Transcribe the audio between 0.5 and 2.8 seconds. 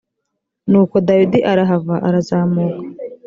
nuko dawidi arahava arazamuka